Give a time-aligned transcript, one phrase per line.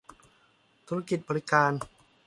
[0.87, 1.71] ธุรกิจบริการ